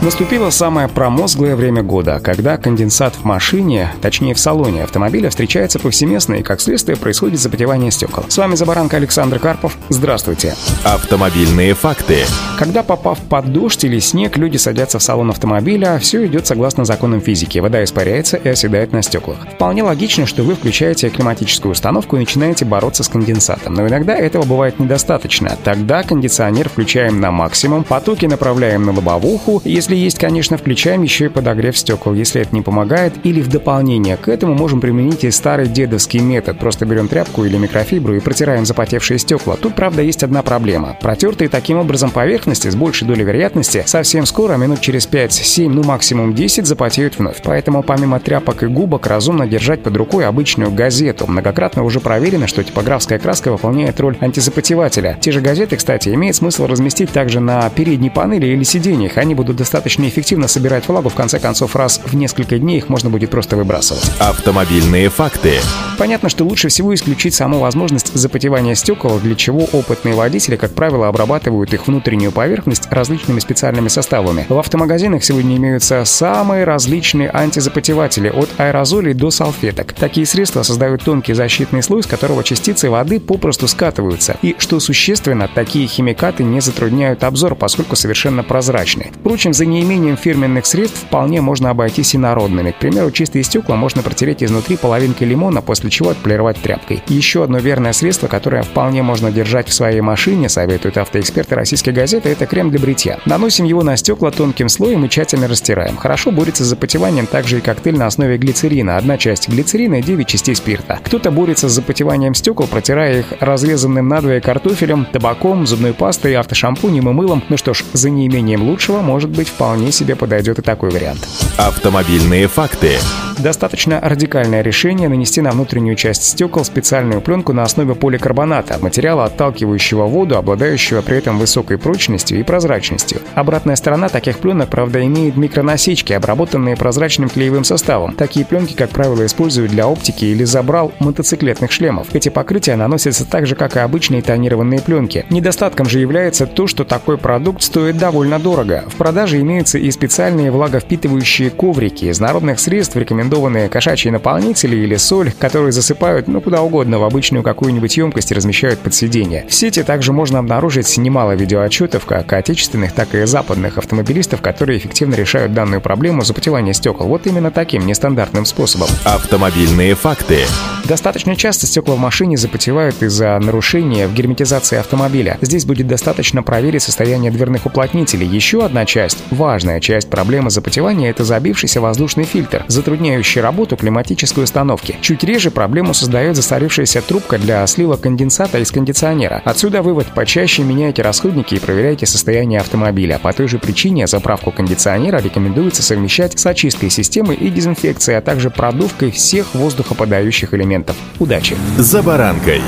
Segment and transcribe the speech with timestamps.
[0.00, 6.34] Наступило самое промозглое время года, когда конденсат в машине, точнее в салоне автомобиля, встречается повсеместно
[6.34, 8.24] и, как следствие, происходит запотевание стекол.
[8.28, 9.76] С вами Забаранка Александр Карпов.
[9.88, 10.54] Здравствуйте.
[10.84, 12.18] Автомобильные факты.
[12.56, 17.20] Когда попав под дождь или снег, люди садятся в салон автомобиля, все идет согласно законам
[17.20, 17.58] физики.
[17.58, 19.38] Вода испаряется и оседает на стеклах.
[19.54, 23.74] Вполне логично, что вы включаете климатическую установку и начинаете бороться с конденсатом.
[23.74, 25.58] Но иногда этого бывает недостаточно.
[25.64, 29.60] Тогда кондиционер включаем на максимум, потоки направляем на лобовуху.
[29.64, 32.12] Если если есть, конечно, включаем еще и подогрев стекол.
[32.12, 36.58] Если это не помогает, или в дополнение к этому можем применить и старый дедовский метод.
[36.58, 39.56] Просто берем тряпку или микрофибру и протираем запотевшие стекла.
[39.56, 40.98] Тут, правда, есть одна проблема.
[41.00, 46.34] Протертые таким образом поверхности с большей долей вероятности совсем скоро, минут через 5-7, ну максимум
[46.34, 47.40] 10, запотеют вновь.
[47.42, 51.26] Поэтому помимо тряпок и губок разумно держать под рукой обычную газету.
[51.26, 55.16] Многократно уже проверено, что типографская краска выполняет роль антизапотевателя.
[55.20, 59.16] Те же газеты, кстати, имеет смысл разместить также на передней панели или сиденьях.
[59.16, 62.88] Они будут достаточно достаточно эффективно собирать влагу, в конце концов, раз в несколько дней их
[62.88, 64.10] можно будет просто выбрасывать.
[64.18, 65.60] Автомобильные факты.
[65.98, 71.06] Понятно, что лучше всего исключить саму возможность запотевания стекол, для чего опытные водители, как правило,
[71.06, 74.46] обрабатывают их внутреннюю поверхность различными специальными составами.
[74.48, 79.92] В автомагазинах сегодня имеются самые различные антизапотеватели, от аэрозолей до салфеток.
[79.92, 84.38] Такие средства создают тонкий защитный слой, с которого частицы воды попросту скатываются.
[84.42, 89.12] И, что существенно, такие химикаты не затрудняют обзор, поскольку совершенно прозрачны.
[89.20, 92.72] Впрочем, за неимением фирменных средств вполне можно обойтись и народными.
[92.72, 97.02] К примеру, чистые стекла можно протереть изнутри половинкой лимона, после чего отполировать тряпкой.
[97.08, 102.30] Еще одно верное средство, которое вполне можно держать в своей машине, советуют автоэксперты российской газеты,
[102.30, 103.18] это крем для бритья.
[103.26, 105.96] Наносим его на стекла тонким слоем и тщательно растираем.
[105.96, 108.96] Хорошо борется с запотеванием также и коктейль на основе глицерина.
[108.96, 110.98] Одна часть глицерина и 9 частей спирта.
[111.04, 117.12] Кто-то борется с запотеванием стекол, протирая их разрезанным надвое картофелем, табаком, зубной пастой, автошампунем и
[117.12, 117.42] мылом.
[117.48, 121.26] Ну что ж, за неимением лучшего может быть вполне себе подойдет и такой вариант.
[121.56, 122.92] Автомобильные факты.
[123.38, 130.06] Достаточно радикальное решение нанести на внутреннюю часть стекол специальную пленку на основе поликарбоната, материала, отталкивающего
[130.06, 133.20] воду, обладающего при этом высокой прочностью и прозрачностью.
[133.34, 138.14] Обратная сторона таких пленок, правда, имеет микронасечки, обработанные прозрачным клеевым составом.
[138.14, 142.08] Такие пленки, как правило, используют для оптики или забрал мотоциклетных шлемов.
[142.12, 145.24] Эти покрытия наносятся так же, как и обычные тонированные пленки.
[145.30, 148.82] Недостатком же является то, что такой продукт стоит довольно дорого.
[148.88, 152.06] В продаже имеются и специальные влаговпитывающие коврики.
[152.06, 157.04] Из народных средств рекомендуют рекомендованные кошачьи наполнители или соль, которые засыпают ну куда угодно в
[157.04, 159.44] обычную какую-нибудь емкость и размещают под сиденье.
[159.48, 165.14] В сети также можно обнаружить немало видеоотчетов как отечественных, так и западных автомобилистов, которые эффективно
[165.14, 168.88] решают данную проблему запотевания стекол вот именно таким нестандартным способом.
[169.04, 170.38] Автомобильные факты.
[170.84, 175.36] Достаточно часто стекла в машине запотевают из-за нарушения в герметизации автомобиля.
[175.42, 178.26] Здесь будет достаточно проверить состояние дверных уплотнителей.
[178.26, 184.44] Еще одна часть, важная часть проблемы запотевания– это забившийся воздушный фильтр, затрудняющий затрудняющий работу климатической
[184.44, 184.96] установки.
[185.00, 189.42] Чуть реже проблему создает застарившаяся трубка для слива конденсата из кондиционера.
[189.44, 193.18] Отсюда вывод– почаще меняйте расходники и проверяйте состояние автомобиля.
[193.18, 198.50] По той же причине заправку кондиционера рекомендуется совмещать с очисткой системы и дезинфекцией, а также
[198.50, 200.96] продувкой всех воздухоподающих элементов.
[201.18, 201.56] Удачи!
[201.78, 202.62] За баранкой!